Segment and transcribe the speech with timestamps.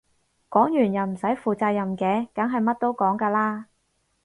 [0.49, 3.67] 講完又唔使負責嘅梗係乜都講㗎啦